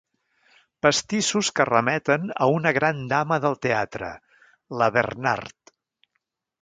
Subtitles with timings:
[0.85, 4.11] Pastissos que remeten a una gran dama del teatre,
[4.81, 5.75] la Bernhardt.